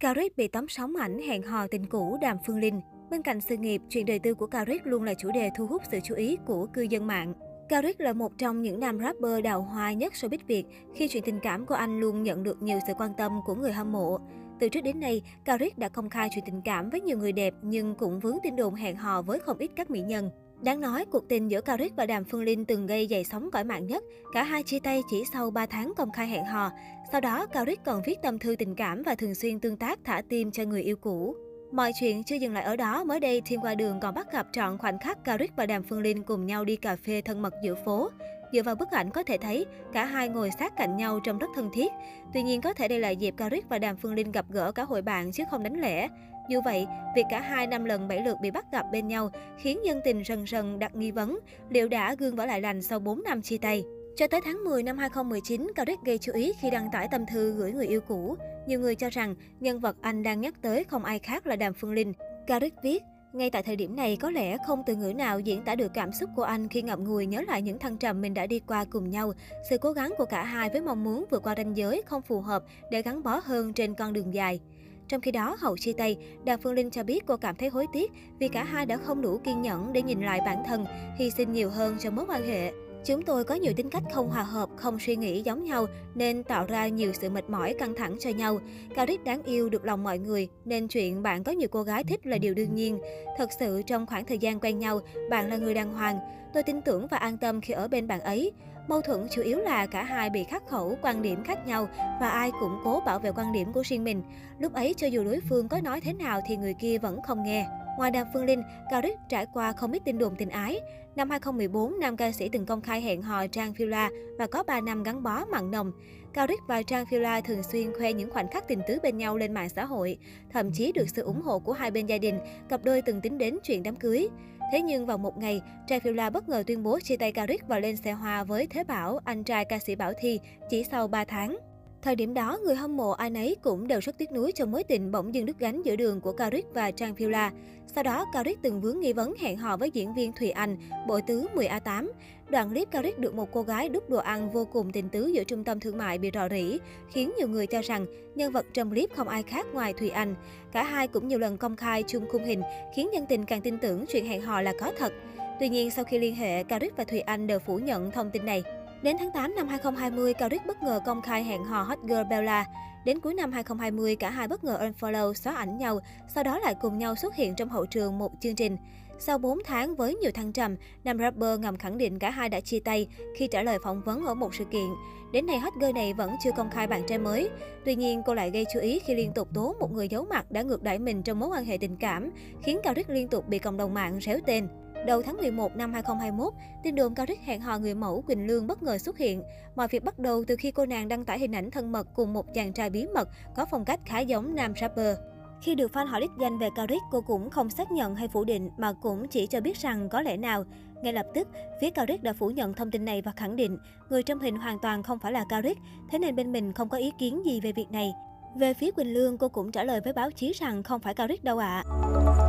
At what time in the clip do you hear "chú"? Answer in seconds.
6.04-6.14, 56.18-56.32, 178.74-178.80